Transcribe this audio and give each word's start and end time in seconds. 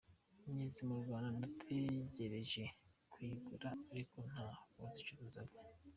Ngeze 0.51 0.81
mu 0.89 0.95
Rwanda 1.03 1.29
natekereje 1.39 2.63
kuyigura 3.11 3.69
ariko 3.91 4.17
nta 4.29 4.45
wazicuruzaga. 4.79 5.55